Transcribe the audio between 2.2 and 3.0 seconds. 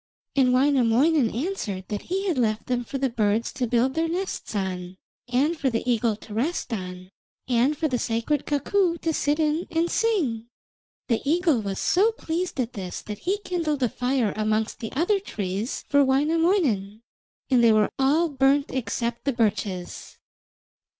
had left them for